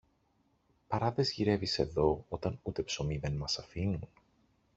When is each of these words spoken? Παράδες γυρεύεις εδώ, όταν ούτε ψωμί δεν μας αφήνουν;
Παράδες 0.87 1.31
γυρεύεις 1.31 1.79
εδώ, 1.79 2.25
όταν 2.29 2.59
ούτε 2.63 2.81
ψωμί 2.81 3.17
δεν 3.17 3.33
μας 3.33 3.59
αφήνουν; 3.59 4.09